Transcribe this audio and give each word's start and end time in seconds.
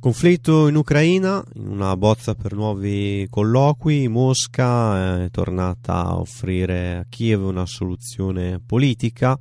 Conflitto 0.00 0.66
in 0.68 0.76
Ucraina, 0.76 1.44
in 1.56 1.68
una 1.68 1.94
bozza 1.94 2.34
per 2.34 2.54
nuovi 2.54 3.26
colloqui, 3.28 4.08
Mosca 4.08 5.24
è 5.24 5.30
tornata 5.30 6.06
a 6.06 6.18
offrire 6.18 6.96
a 6.96 7.04
Kiev 7.06 7.44
una 7.44 7.66
soluzione 7.66 8.62
politica 8.64 9.38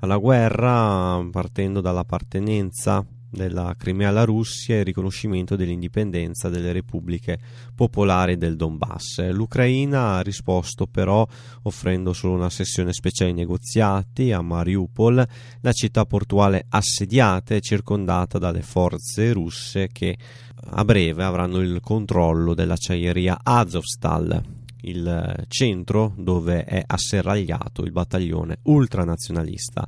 alla 0.00 0.18
guerra 0.18 1.26
partendo 1.30 1.80
dall'appartenenza 1.80 3.02
della 3.32 3.74
Crimea 3.78 4.10
alla 4.10 4.24
Russia 4.24 4.76
e 4.76 4.80
il 4.80 4.84
riconoscimento 4.84 5.56
dell'indipendenza 5.56 6.50
delle 6.50 6.70
repubbliche 6.72 7.38
popolari 7.74 8.36
del 8.36 8.56
Donbass. 8.56 9.30
L'Ucraina 9.30 10.16
ha 10.16 10.20
risposto 10.20 10.86
però 10.86 11.26
offrendo 11.62 12.12
solo 12.12 12.34
una 12.34 12.50
sessione 12.50 12.92
speciale 12.92 13.32
di 13.32 13.38
negoziati 13.38 14.32
a 14.32 14.42
Mariupol, 14.42 15.26
la 15.60 15.72
città 15.72 16.04
portuale 16.04 16.66
assediata 16.68 17.54
e 17.54 17.60
circondata 17.60 18.38
dalle 18.38 18.62
forze 18.62 19.32
russe 19.32 19.88
che 19.90 20.16
a 20.64 20.84
breve 20.84 21.24
avranno 21.24 21.58
il 21.60 21.80
controllo 21.80 22.54
dell'acciaieria 22.54 23.40
Azovstal, 23.42 24.40
il 24.82 25.44
centro 25.48 26.12
dove 26.16 26.64
è 26.64 26.82
asserragliato 26.86 27.82
il 27.82 27.92
battaglione 27.92 28.58
ultranazionalista 28.64 29.86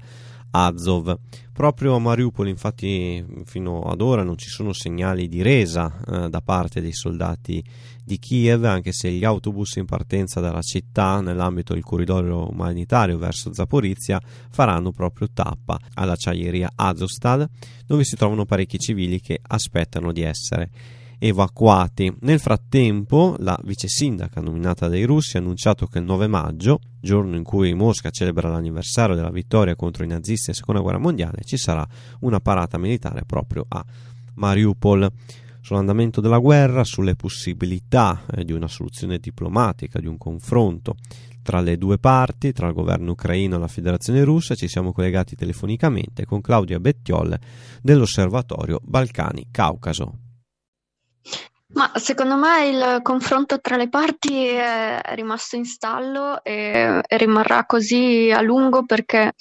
Azov. 0.56 1.18
Proprio 1.52 1.94
a 1.94 1.98
Mariupol, 1.98 2.48
infatti, 2.48 3.24
fino 3.44 3.82
ad 3.82 4.00
ora 4.00 4.22
non 4.22 4.36
ci 4.36 4.48
sono 4.48 4.72
segnali 4.72 5.28
di 5.28 5.42
resa 5.42 6.00
eh, 6.06 6.28
da 6.28 6.40
parte 6.40 6.80
dei 6.80 6.92
soldati 6.92 7.62
di 8.04 8.18
Kiev, 8.18 8.64
anche 8.64 8.92
se 8.92 9.10
gli 9.10 9.24
autobus 9.24 9.76
in 9.76 9.84
partenza 9.84 10.40
dalla 10.40 10.62
città 10.62 11.20
nell'ambito 11.20 11.72
del 11.74 11.82
corridoio 11.82 12.50
umanitario 12.50 13.18
verso 13.18 13.52
Zaporizia 13.52 14.20
faranno 14.50 14.90
proprio 14.90 15.28
tappa 15.32 15.78
all'acciaieria 15.94 16.72
Azovstal, 16.74 17.48
dove 17.86 18.04
si 18.04 18.16
trovano 18.16 18.44
parecchi 18.44 18.78
civili 18.78 19.20
che 19.20 19.40
aspettano 19.42 20.12
di 20.12 20.22
essere 20.22 20.70
evacuati. 21.26 22.14
Nel 22.20 22.38
frattempo, 22.38 23.34
la 23.38 23.58
vice 23.64 23.88
sindaca 23.88 24.42
nominata 24.42 24.88
dai 24.88 25.04
russi 25.04 25.36
ha 25.36 25.40
annunciato 25.40 25.86
che 25.86 25.98
il 25.98 26.04
9 26.04 26.26
maggio, 26.26 26.80
giorno 27.00 27.34
in 27.34 27.42
cui 27.42 27.72
Mosca 27.72 28.10
celebra 28.10 28.50
l'anniversario 28.50 29.14
della 29.14 29.30
vittoria 29.30 29.74
contro 29.74 30.04
i 30.04 30.06
nazisti 30.06 30.48
nella 30.48 30.58
seconda 30.58 30.82
guerra 30.82 30.98
mondiale, 30.98 31.42
ci 31.44 31.56
sarà 31.56 31.86
una 32.20 32.40
parata 32.40 32.76
militare 32.76 33.24
proprio 33.24 33.64
a 33.68 33.82
Mariupol. 34.34 35.10
Sull'andamento 35.62 36.20
della 36.20 36.36
guerra, 36.36 36.84
sulle 36.84 37.16
possibilità 37.16 38.24
eh, 38.30 38.44
di 38.44 38.52
una 38.52 38.68
soluzione 38.68 39.16
diplomatica, 39.16 39.98
di 39.98 40.06
un 40.06 40.18
confronto 40.18 40.96
tra 41.40 41.62
le 41.62 41.78
due 41.78 41.96
parti, 41.96 42.52
tra 42.52 42.66
il 42.66 42.74
governo 42.74 43.12
ucraino 43.12 43.56
e 43.56 43.58
la 43.58 43.68
federazione 43.68 44.24
russa, 44.24 44.54
ci 44.54 44.68
siamo 44.68 44.92
collegati 44.92 45.36
telefonicamente 45.36 46.26
con 46.26 46.42
Claudia 46.42 46.78
Bettiol 46.80 47.34
dell'Osservatorio 47.80 48.78
Balcani-Caucaso. 48.82 50.23
Ma 51.74 51.90
secondo 51.96 52.36
me 52.36 52.68
il 52.68 53.00
confronto 53.02 53.60
tra 53.60 53.76
le 53.76 53.88
parti 53.88 54.46
è 54.46 55.00
rimasto 55.14 55.56
in 55.56 55.64
stallo 55.64 56.42
e, 56.44 57.00
e, 57.04 57.16
rimarrà 57.16 57.66
così 57.66 58.30
a 58.32 58.40
lungo 58.42 58.84
perché 58.84 59.32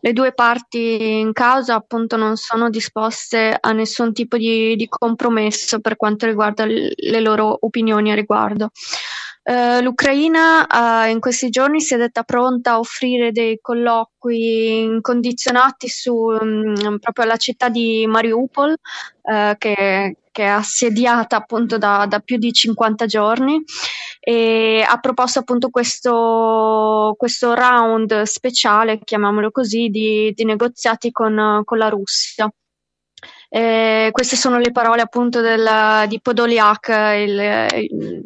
le 0.00 0.12
due 0.14 0.32
parti 0.32 1.20
in 1.20 1.34
causa 1.34 1.74
appunto 1.74 2.16
non 2.16 2.36
sono 2.36 2.70
disposte 2.70 3.54
a 3.60 3.72
nessun 3.72 4.14
tipo 4.14 4.38
di, 4.38 4.76
di 4.76 4.88
compromesso 4.88 5.80
per 5.80 5.96
quanto 5.96 6.24
riguarda 6.24 6.64
le, 6.64 6.92
le 6.96 7.20
loro 7.20 7.54
opinioni 7.60 8.10
a 8.10 8.14
riguardo. 8.14 8.70
Uh, 9.46 9.82
L'Ucraina 9.82 10.66
uh, 10.66 11.10
in 11.10 11.20
questi 11.20 11.50
giorni 11.50 11.82
si 11.82 11.92
è 11.92 11.98
detta 11.98 12.22
pronta 12.22 12.72
a 12.72 12.78
offrire 12.78 13.30
dei 13.30 13.58
colloqui 13.60 14.80
incondizionati 14.84 15.86
su 15.86 16.14
um, 16.14 16.98
proprio 16.98 17.26
alla 17.26 17.36
città 17.36 17.68
di 17.68 18.06
Mariupol, 18.06 18.70
uh, 18.70 19.54
che, 19.58 20.16
che, 20.32 20.42
è 20.42 20.46
assediata 20.46 21.36
appunto 21.36 21.76
da, 21.76 22.06
da, 22.08 22.20
più 22.20 22.38
di 22.38 22.54
50 22.54 23.04
giorni 23.04 23.62
e 24.18 24.82
ha 24.88 24.98
proposto 24.98 25.40
appunto 25.40 25.68
questo, 25.68 27.14
questo 27.18 27.52
round 27.52 28.22
speciale, 28.22 28.98
chiamiamolo 29.04 29.50
così, 29.50 29.88
di, 29.88 30.32
di 30.34 30.44
negoziati 30.46 31.10
con, 31.10 31.60
con 31.64 31.76
la 31.76 31.90
Russia. 31.90 32.50
Eh, 33.50 34.08
queste 34.10 34.36
sono 34.36 34.58
le 34.58 34.72
parole 34.72 35.02
appunto 35.02 35.42
del, 35.42 36.08
di 36.08 36.18
Podoliak, 36.20 36.88
il, 36.88 37.66
il 37.90 38.24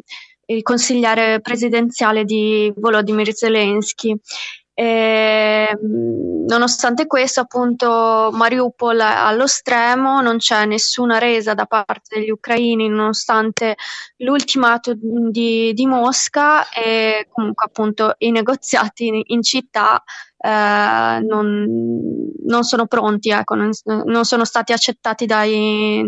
il 0.49 0.61
consigliere 0.63 1.41
presidenziale 1.41 2.23
di 2.23 2.71
Volodymyr 2.75 3.33
Zelensky. 3.33 4.15
E, 4.73 5.77
nonostante 5.81 7.05
questo, 7.05 7.41
appunto, 7.41 8.29
Mariupol 8.31 8.97
è 8.97 9.03
allo 9.03 9.45
stremo, 9.45 10.21
non 10.21 10.37
c'è 10.37 10.65
nessuna 10.65 11.17
resa 11.17 11.53
da 11.53 11.65
parte 11.65 12.17
degli 12.17 12.29
ucraini, 12.29 12.87
nonostante 12.87 13.75
l'ultimato 14.17 14.93
di, 14.95 15.73
di 15.73 15.85
Mosca 15.85 16.69
e 16.69 17.27
comunque 17.29 17.65
appunto 17.65 18.15
i 18.19 18.31
negoziati 18.31 19.07
in, 19.07 19.21
in 19.25 19.43
città 19.43 20.01
eh, 20.41 21.19
non, 21.21 21.65
non, 22.45 22.63
sono 22.63 22.85
pronti, 22.87 23.29
ecco, 23.29 23.55
non, 23.55 23.71
non, 24.05 24.23
sono 24.23 24.45
stati 24.45 24.71
accettati 24.71 25.25
dai, 25.25 26.01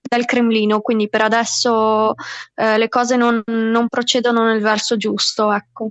dal 0.00 0.24
Cremlino, 0.24 0.80
quindi 0.80 1.08
per 1.08 1.22
adesso 1.22 2.14
eh, 2.54 2.78
le 2.78 2.88
cose 2.88 3.16
non, 3.16 3.42
non, 3.46 3.88
procedono 3.88 4.44
nel 4.44 4.60
verso 4.60 4.96
giusto. 4.96 5.52
Ecco. 5.52 5.90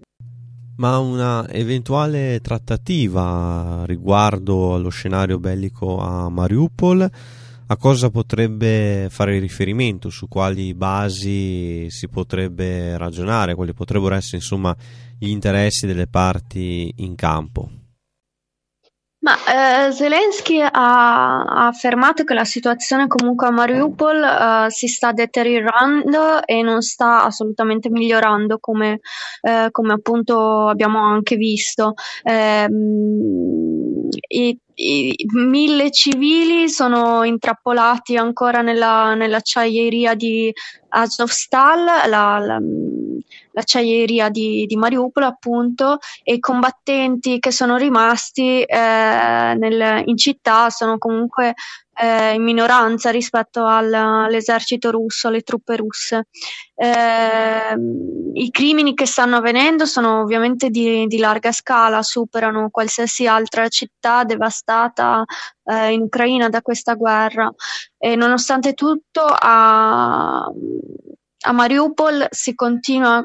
Ma 0.78 0.98
una 0.98 1.48
eventuale 1.50 2.40
trattativa 2.42 3.84
riguardo 3.86 4.74
allo 4.76 4.90
scenario 4.90 5.38
bellico 5.38 6.00
a 6.00 6.30
Mariupol, 6.30 7.12
a 7.68 7.78
cosa 7.78 8.10
potrebbe 8.10 9.08
fare 9.10 9.40
riferimento, 9.40 10.10
su 10.10 10.28
quali 10.28 10.74
basi 10.74 11.90
si 11.90 12.08
potrebbe 12.08 12.98
ragionare, 12.98 13.56
quali 13.56 13.74
potrebbero 13.74 14.16
essere 14.16 14.38
insomma 14.38 14.76
gli 15.24 15.30
interessi 15.30 15.88
delle 15.88 16.08
parti 16.08 16.94
in 16.98 17.16
campo? 17.16 17.70
Ma 19.20 19.38
eh, 19.88 19.92
Zelensky 19.94 20.60
ha, 20.60 20.70
ha, 20.70 21.68
affermato 21.68 22.26
che 22.26 22.34
la 22.34 22.44
situazione 22.44 23.08
comunque 23.08 23.48
a 23.48 23.52
Mariupol 23.52 24.22
eh, 24.22 24.70
si 24.70 24.88
sta 24.88 25.14
deteriorando 25.14 26.46
e 26.46 26.62
non 26.62 26.82
sta 26.82 27.24
assolutamente 27.24 27.90
migliorando 27.90 28.58
come, 28.60 29.00
eh, 29.40 29.70
come 29.72 29.94
appunto 29.94 30.68
abbiamo 30.68 31.00
anche 31.00 31.38
visto. 31.38 31.94
Ehm, 32.24 34.10
i, 34.28 34.60
i, 34.74 35.16
mille 35.36 35.90
civili 35.90 36.68
sono 36.68 37.24
intrappolati 37.24 38.18
ancora 38.18 38.62
nella, 38.62 39.16
nell'acciaieria 39.16 40.16
di 40.16 40.52
Azovstal, 40.90 42.10
la, 42.10 42.40
la 42.40 42.60
l'acciaieria 43.54 44.30
di, 44.30 44.66
di 44.66 44.76
Mariupol 44.76 45.24
appunto 45.24 46.00
e 46.24 46.34
i 46.34 46.40
combattenti 46.40 47.40
che 47.40 47.52
sono 47.52 47.78
rimasti 47.78 48.62
eh, 48.62 49.56
nel, 49.58 50.04
in 50.06 50.18
città 50.18 50.70
sono 50.70 50.98
comunque 50.98 51.54
eh, 51.96 52.34
in 52.34 52.44
minoranza 52.44 53.12
rispetto 53.12 53.66
al, 53.66 53.94
all'esercito 53.94 54.92
russo, 54.92 55.28
alle 55.28 55.42
truppe 55.42 55.76
russe. 55.76 56.28
Eh, 56.76 57.76
I 58.34 58.52
crimini 58.52 58.94
che 58.94 59.06
stanno 59.06 59.38
avvenendo 59.38 59.86
sono 59.86 60.22
ovviamente 60.22 60.70
di, 60.70 61.06
di, 61.06 61.18
larga 61.18 61.52
scala, 61.52 62.02
superano 62.02 62.70
qualsiasi 62.72 63.28
altra 63.28 63.68
città 63.68 64.24
devastata 64.24 65.24
eh, 65.66 65.92
in 65.92 66.02
Ucraina 66.02 66.50
da 66.50 66.62
questa 66.62 66.96
guerra 66.96 67.52
e 67.98 68.16
nonostante 68.16 68.74
tutto 68.74 69.22
a, 69.22 70.46
a 70.46 71.52
Mariupol 71.52 72.28
si 72.32 72.56
continua 72.56 73.24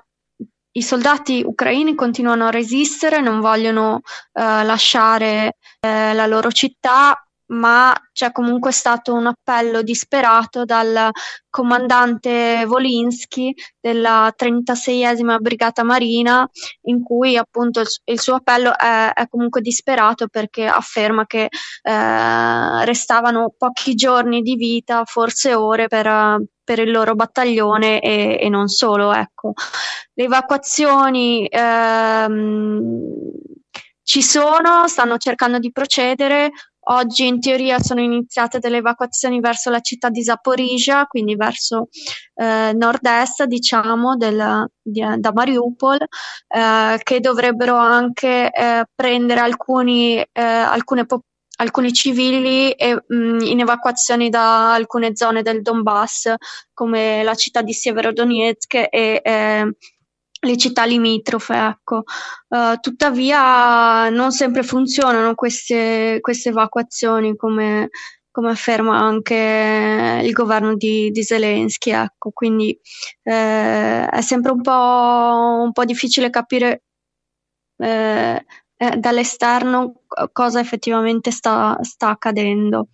i 0.72 0.82
soldati 0.82 1.42
ucraini 1.44 1.94
continuano 1.94 2.46
a 2.46 2.50
resistere, 2.50 3.20
non 3.20 3.40
vogliono 3.40 4.00
eh, 4.32 4.64
lasciare 4.64 5.56
eh, 5.80 6.12
la 6.14 6.26
loro 6.26 6.50
città, 6.50 7.22
ma 7.48 7.94
c'è 8.12 8.32
comunque 8.32 8.72
stato 8.72 9.14
un 9.14 9.26
appello 9.26 9.82
disperato 9.82 10.64
dal 10.64 11.10
comandante 11.48 12.64
Volinsky 12.66 13.54
della 13.80 14.32
36esima 14.36 15.38
Brigata 15.38 15.82
Marina, 15.82 16.48
in 16.82 17.02
cui 17.02 17.36
appunto 17.36 17.80
il, 17.80 17.86
il 18.04 18.20
suo 18.20 18.34
appello 18.34 18.76
è, 18.76 19.12
è, 19.12 19.28
comunque 19.28 19.60
disperato 19.60 20.28
perché 20.28 20.66
afferma 20.66 21.26
che 21.26 21.48
eh, 21.82 22.84
restavano 22.84 23.54
pochi 23.56 23.94
giorni 23.94 24.42
di 24.42 24.56
vita, 24.56 25.04
forse 25.04 25.54
ore, 25.54 25.88
per, 25.88 26.06
per 26.68 26.80
il 26.80 26.90
loro 26.90 27.14
battaglione 27.14 27.98
e, 27.98 28.36
e 28.38 28.48
non 28.50 28.68
solo. 28.68 29.14
Ecco. 29.14 29.54
Le 30.12 30.24
evacuazioni 30.24 31.46
ehm, 31.48 33.00
ci 34.02 34.20
sono, 34.20 34.86
stanno 34.86 35.16
cercando 35.16 35.58
di 35.58 35.72
procedere. 35.72 36.50
Oggi 36.90 37.26
in 37.26 37.40
teoria 37.40 37.78
sono 37.78 38.00
iniziate 38.02 38.58
delle 38.58 38.78
evacuazioni 38.78 39.40
verso 39.40 39.70
la 39.70 39.80
città 39.80 40.10
di 40.10 40.22
Zaporizhia, 40.22 41.06
quindi 41.06 41.36
verso 41.36 41.88
eh, 42.34 42.72
nord-est, 42.74 43.44
diciamo, 43.44 44.16
del, 44.16 44.68
di, 44.82 45.02
da 45.16 45.32
Mariupol, 45.32 45.98
eh, 46.48 47.00
che 47.02 47.20
dovrebbero 47.20 47.76
anche 47.76 48.50
eh, 48.50 48.84
prendere 48.94 49.40
alcuni, 49.40 50.18
eh, 50.18 50.42
alcune 50.42 51.06
popolazioni 51.06 51.36
alcuni 51.60 51.92
civili 51.92 52.72
e, 52.72 52.94
mh, 52.94 53.40
in 53.40 53.60
evacuazioni 53.60 54.28
da 54.28 54.74
alcune 54.74 55.16
zone 55.16 55.42
del 55.42 55.62
Donbass, 55.62 56.34
come 56.72 57.22
la 57.22 57.34
città 57.34 57.62
di 57.62 57.72
Severodonetsk 57.72 58.74
e 58.74 59.20
eh, 59.22 59.72
le 60.40 60.56
città 60.56 60.84
limitrofe. 60.84 61.54
Ecco. 61.54 62.04
Uh, 62.48 62.76
tuttavia 62.80 64.08
non 64.08 64.30
sempre 64.30 64.62
funzionano 64.62 65.34
queste, 65.34 66.18
queste 66.20 66.50
evacuazioni 66.50 67.36
come, 67.36 67.88
come, 68.30 68.50
afferma 68.50 68.96
anche 68.98 70.20
il 70.22 70.32
governo 70.32 70.76
di, 70.76 71.10
di 71.10 71.22
Zelensky. 71.22 71.90
Ecco. 71.90 72.30
Quindi 72.32 72.78
eh, 73.22 74.06
è 74.06 74.20
sempre 74.20 74.52
un 74.52 74.62
po', 74.62 75.62
un 75.64 75.72
po 75.72 75.84
difficile 75.84 76.30
capire 76.30 76.82
eh, 77.78 78.44
eh, 78.78 78.96
dall'esterno 78.96 80.02
cosa 80.32 80.60
effettivamente 80.60 81.30
sta, 81.32 81.76
sta 81.82 82.10
accadendo. 82.10 82.88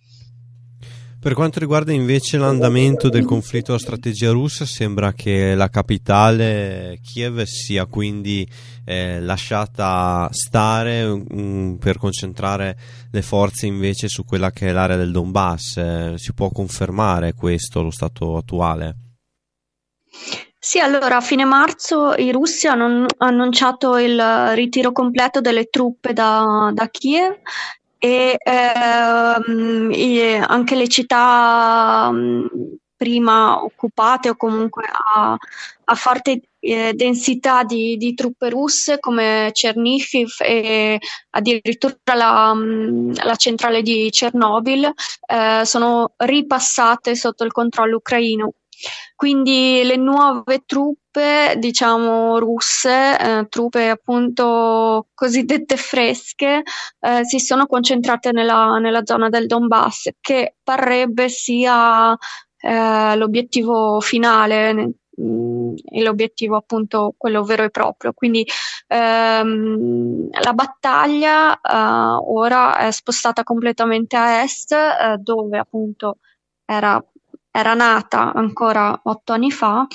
Per 1.25 1.33
quanto 1.33 1.57
riguarda 1.57 1.91
invece 1.91 2.37
l'andamento 2.37 3.09
del 3.09 3.25
conflitto 3.25 3.73
a 3.73 3.79
strategia 3.79 4.29
russa, 4.29 4.63
sembra 4.63 5.11
che 5.13 5.55
la 5.55 5.69
capitale 5.69 6.99
Kiev 7.01 7.41
sia 7.45 7.87
quindi 7.87 8.47
eh, 8.83 9.19
lasciata 9.21 10.27
stare 10.31 11.03
um, 11.03 11.77
per 11.79 11.97
concentrare 11.97 12.77
le 13.09 13.21
forze 13.23 13.65
invece 13.65 14.07
su 14.07 14.23
quella 14.23 14.51
che 14.51 14.67
è 14.67 14.71
l'area 14.71 14.97
del 14.97 15.11
Donbass. 15.11 15.77
Eh, 15.77 16.13
si 16.17 16.31
può 16.33 16.49
confermare 16.49 17.33
questo, 17.33 17.81
lo 17.81 17.89
stato 17.89 18.37
attuale? 18.37 18.95
Sì, 20.67 20.79
allora 20.79 21.17
a 21.17 21.21
fine 21.21 21.45
marzo 21.45 22.15
i 22.15 22.31
russi 22.31 22.65
hanno 22.65 23.05
annunciato 23.19 23.97
il 23.99 24.19
ritiro 24.55 24.91
completo 24.91 25.39
delle 25.39 25.65
truppe 25.65 26.11
da, 26.11 26.71
da 26.73 26.89
Kiev 26.89 27.37
e 27.99 28.35
ehm, 28.43 29.93
anche 30.47 30.73
le 30.75 30.87
città 30.87 32.11
prima 32.97 33.63
occupate 33.63 34.29
o 34.29 34.35
comunque 34.35 34.85
a, 34.91 35.37
a 35.83 35.95
forte 35.95 36.41
eh, 36.59 36.93
densità 36.95 37.63
di, 37.63 37.95
di, 37.97 38.15
truppe 38.15 38.49
russe 38.49 38.97
come 38.99 39.51
Chernihiv 39.53 40.37
e 40.39 40.99
addirittura 41.29 41.95
la, 42.15 42.55
la 43.23 43.35
centrale 43.35 43.83
di 43.83 44.09
Chernobyl 44.09 44.91
eh, 45.27 45.61
sono 45.63 46.13
ripassate 46.17 47.15
sotto 47.15 47.43
il 47.43 47.51
controllo 47.51 47.97
ucraino. 47.97 48.53
Quindi 49.15 49.81
le 49.83 49.95
nuove 49.95 50.63
truppe, 50.65 51.55
diciamo 51.57 52.37
russe, 52.37 53.17
eh, 53.17 53.47
truppe 53.47 53.89
appunto 53.89 55.07
cosiddette 55.13 55.77
fresche, 55.77 56.63
eh, 56.99 57.23
si 57.23 57.39
sono 57.39 57.65
concentrate 57.65 58.31
nella, 58.31 58.77
nella, 58.77 59.05
zona 59.05 59.29
del 59.29 59.47
Donbass, 59.47 60.09
che 60.19 60.55
parrebbe 60.61 61.29
sia 61.29 62.15
eh, 62.57 63.15
l'obiettivo 63.15 64.01
finale 64.01 64.73
mm, 65.21 65.73
e 65.85 66.01
l'obiettivo 66.03 66.57
appunto 66.57 67.13
quello 67.17 67.43
vero 67.43 67.63
e 67.63 67.69
proprio. 67.69 68.11
Quindi 68.13 68.45
ehm, 68.87 70.29
la 70.43 70.53
battaglia 70.53 71.55
eh, 71.55 72.17
ora 72.27 72.77
è 72.77 72.91
spostata 72.91 73.43
completamente 73.43 74.17
a 74.17 74.41
est, 74.43 74.73
eh, 74.73 75.17
dove 75.19 75.57
appunto 75.57 76.17
era 76.65 77.01
era 77.55 77.73
nata 77.73 78.33
ancora 78.33 78.99
otto 79.03 79.31
anni 79.31 79.49
fa 79.49 79.87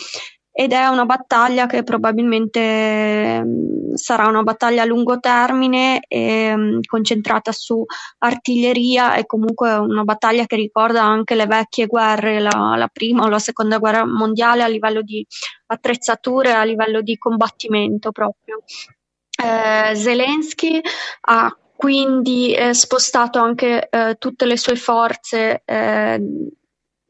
ed 0.52 0.72
è 0.72 0.86
una 0.86 1.04
battaglia 1.04 1.66
che 1.66 1.82
probabilmente 1.82 3.42
mh, 3.42 3.94
sarà 3.94 4.26
una 4.26 4.42
battaglia 4.42 4.82
a 4.82 4.86
lungo 4.86 5.20
termine 5.20 6.00
e 6.08 6.56
mh, 6.56 6.80
concentrata 6.86 7.52
su 7.52 7.84
artiglieria 8.18 9.14
e 9.14 9.26
comunque 9.26 9.74
una 9.74 10.04
battaglia 10.04 10.46
che 10.46 10.56
ricorda 10.56 11.04
anche 11.04 11.34
le 11.34 11.46
vecchie 11.46 11.86
guerre, 11.86 12.40
la, 12.40 12.74
la 12.76 12.88
prima 12.88 13.24
o 13.24 13.28
la 13.28 13.38
seconda 13.38 13.78
guerra 13.78 14.04
mondiale 14.04 14.62
a 14.62 14.68
livello 14.68 15.02
di 15.02 15.24
attrezzature, 15.66 16.52
a 16.52 16.64
livello 16.64 17.00
di 17.02 17.16
combattimento 17.16 18.10
proprio. 18.10 18.62
Eh, 19.42 19.94
Zelensky 19.94 20.80
ha 21.28 21.54
quindi 21.76 22.52
eh, 22.52 22.74
spostato 22.74 23.38
anche 23.38 23.88
eh, 23.88 24.16
tutte 24.18 24.44
le 24.44 24.58
sue 24.58 24.76
forze 24.76 25.62
eh, 25.64 26.20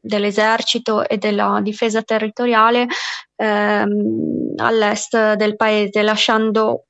dell'esercito 0.01 1.07
e 1.07 1.17
della 1.17 1.59
difesa 1.61 2.01
territoriale 2.01 2.87
ehm, 3.35 4.53
all'est 4.57 5.33
del 5.35 5.55
paese, 5.55 6.01
lasciando 6.01 6.85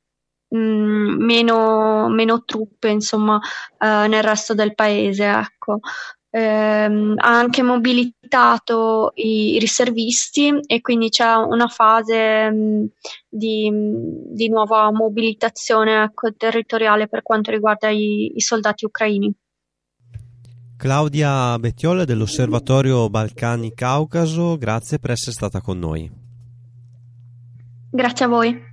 mh, 0.49 0.57
meno, 0.57 2.07
meno, 2.09 2.43
truppe 2.43 2.89
insomma, 2.89 3.39
eh, 3.77 4.07
nel 4.07 4.23
resto 4.23 4.53
del 4.53 4.75
paese. 4.75 5.25
Ecco. 5.25 5.79
Eh, 6.33 6.39
ha 6.39 7.37
anche 7.39 7.61
mobilitato 7.61 9.11
i, 9.15 9.55
i, 9.55 9.59
riservisti 9.59 10.61
e 10.65 10.79
quindi 10.79 11.09
c'è 11.09 11.35
una 11.35 11.67
fase 11.67 12.49
mh, 12.49 12.85
di, 13.27 13.69
di, 14.29 14.47
nuova 14.47 14.89
mobilitazione 14.93 16.03
ecco, 16.03 16.33
territoriale 16.33 17.09
per 17.09 17.21
quanto 17.21 17.51
riguarda 17.51 17.89
i, 17.89 18.31
i 18.35 18.39
soldati 18.39 18.85
ucraini. 18.85 19.33
Claudia 20.81 21.59
Bettiol 21.59 22.05
dell'Osservatorio 22.05 23.07
Balcani 23.07 23.71
Caucaso, 23.71 24.57
grazie 24.57 24.97
per 24.97 25.11
essere 25.11 25.33
stata 25.33 25.61
con 25.61 25.77
noi. 25.77 26.09
Grazie 27.91 28.25
a 28.25 28.27
voi. 28.27 28.70